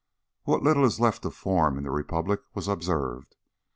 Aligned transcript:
What 0.45 0.63
little 0.63 0.83
is 0.83 0.99
left 0.99 1.25
of 1.25 1.35
form 1.35 1.77
in 1.77 1.83
the 1.83 1.91
Republic 1.91 2.41
was 2.55 2.67
observed. 2.67 3.35